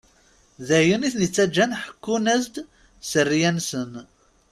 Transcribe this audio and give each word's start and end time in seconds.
D 0.67 0.69
ayen 0.79 1.05
iten-ittaǧǧan 1.07 1.71
ḥekkun-as-d 1.81 2.55
sseriya-nsen. 3.01 3.91